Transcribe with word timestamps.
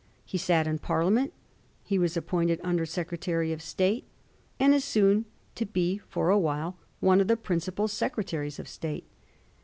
He 0.25 0.39
sat 0.39 0.65
in 0.65 0.79
Parliament; 0.79 1.31
he 1.83 1.99
was 1.99 2.17
appointed 2.17 2.59
Under 2.63 2.87
Secretary 2.87 3.53
of 3.53 3.61
State, 3.61 4.05
and 4.59 4.73
is 4.73 4.83
soon 4.83 5.25
to 5.53 5.63
be 5.67 5.99
for 5.99 6.31
awhile 6.31 6.75
one 7.01 7.21
of 7.21 7.27
the 7.27 7.37
principal 7.37 7.87
Secretaries 7.87 8.57
of 8.57 8.67
State. 8.67 9.05